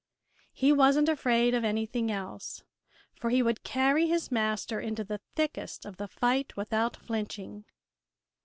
He 0.51 0.73
wasn't 0.73 1.09
afraid 1.09 1.53
of 1.53 1.63
anything 1.63 2.11
else, 2.11 2.63
for 3.13 3.29
he 3.29 3.43
would 3.43 3.61
carry 3.63 4.07
his 4.07 4.31
master 4.31 4.79
into 4.79 5.03
the 5.03 5.21
thickest 5.35 5.85
of 5.85 5.97
the 5.97 6.07
fight 6.07 6.57
without 6.57 6.97
flinching. 6.97 7.65